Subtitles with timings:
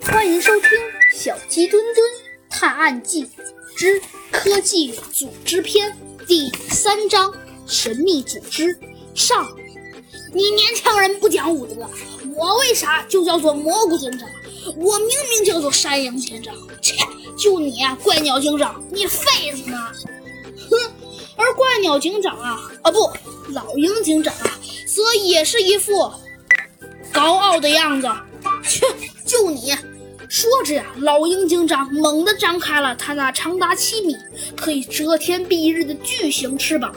[0.00, 0.68] 欢迎收听
[1.14, 2.06] 《小鸡墩墩
[2.48, 3.28] 探案记
[3.76, 5.90] 之科技组织篇》
[6.26, 7.32] 第三章：
[7.66, 8.78] 神秘组织
[9.14, 9.48] 上。
[10.32, 11.88] 你年轻人不讲武德，
[12.34, 14.28] 我为啥就叫做蘑菇警长？
[14.76, 16.54] 我明明叫做山羊警长。
[16.80, 16.96] 切，
[17.36, 19.78] 就你啊，怪鸟警长，你废子呢？
[20.70, 20.92] 哼！
[21.36, 23.10] 而怪鸟警长啊，啊不，
[23.48, 26.10] 老鹰警长啊，则也是一副
[27.12, 28.08] 高傲的样子。
[28.64, 28.86] 切，
[29.32, 29.74] 就你！
[30.28, 34.14] 说着呀，老鹰警长猛地张开了他那长达七米、
[34.54, 36.94] 可以遮天蔽日的巨型翅膀。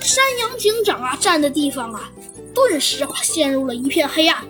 [0.00, 2.10] 山羊警长啊，站的地方啊，
[2.54, 4.42] 顿时啊陷入了一片黑暗。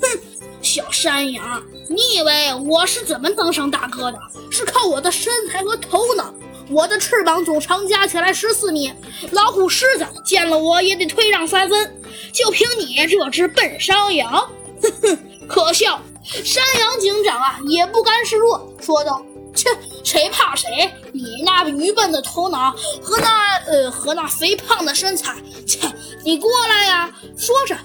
[0.00, 0.18] 哼，
[0.60, 4.18] 小山羊，你以为我是怎么当上大哥的？
[4.50, 6.34] 是靠我的身材和头脑。
[6.68, 8.92] 我的翅膀总长加起来十四米，
[9.30, 12.02] 老虎、狮子见了我也得退让三分。
[12.32, 14.48] 就凭你这只笨山羊，
[14.82, 16.02] 哼哼，可笑！
[16.24, 19.68] 山羊警长啊，也不甘示弱，说道：“切，
[20.04, 20.90] 谁怕谁？
[21.12, 22.70] 你那愚笨的头脑
[23.02, 25.34] 和那呃和那肥胖的身材，
[25.66, 25.80] 切，
[26.24, 27.76] 你过来呀！”说着，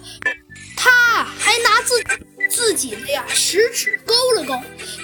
[0.75, 2.01] 他还拿自
[2.49, 4.53] 自己的呀食指勾了勾。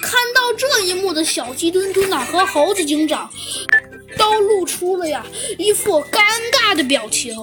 [0.00, 3.28] 看到这一幕的小鸡墩墩呐和猴子警长，
[4.16, 5.24] 都露出了呀
[5.58, 6.20] 一副尴
[6.52, 7.36] 尬的表情。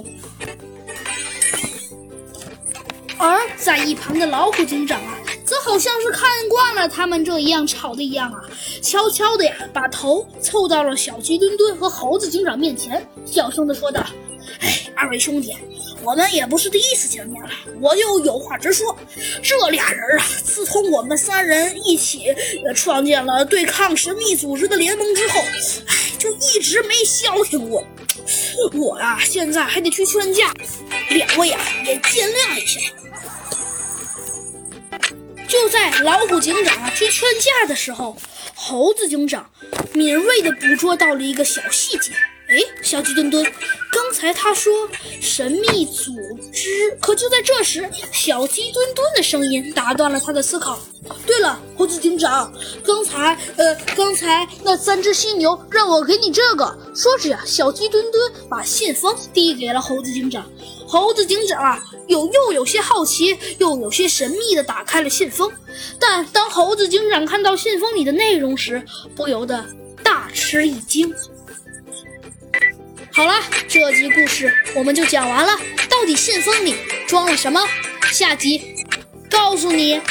[3.17, 5.17] 而在一旁的老虎警长啊。
[5.51, 8.39] 则好像是看惯了他们这一样吵的一样啊，
[8.81, 14.01] 悄悄的呀，把头凑到了小鸡墩墩和猴子警长面前，小声的说道
[14.61, 15.53] ：“哎，二位兄弟，
[16.03, 17.49] 我们也不是第一次见面了，
[17.81, 18.97] 我就有话直说。
[19.43, 22.33] 这俩人啊，自从我们三人一起
[22.73, 25.41] 创建了对抗神秘组织的联盟之后，
[25.87, 27.85] 哎，就一直没消停过。
[28.73, 30.53] 我呀，现在还得去劝架，
[31.09, 32.79] 两位啊，也见谅一下。”
[35.47, 38.15] 就在老虎警长去劝架的时候，
[38.55, 39.49] 猴子警长
[39.93, 42.11] 敏锐地捕捉到了一个小细节。
[42.49, 43.45] 哎，小鸡墩墩，
[43.91, 44.89] 刚才他说
[45.21, 46.11] 神秘组
[46.51, 50.77] 织，可就在这时，小鸡墩墩的声音打断了他的思考。
[51.25, 52.51] 对了，猴子警长，
[52.83, 56.77] 刚才，呃，刚才那三只犀牛让我给你这个。
[56.93, 60.45] 说着呀，小鸡墩墩把信封递给了猴子警长。
[60.91, 65.49] 猴子警长啊，有又有些好奇，又有些神秘的打开了信封。
[65.97, 68.83] 但当猴子警长看到信封里的内容时，
[69.15, 69.65] 不由得
[70.03, 71.09] 大吃一惊。
[73.13, 73.35] 好了，
[73.69, 75.57] 这集故事我们就讲完了。
[75.89, 76.75] 到底信封里
[77.07, 77.61] 装了什么？
[78.11, 78.61] 下集
[79.29, 80.01] 告诉你。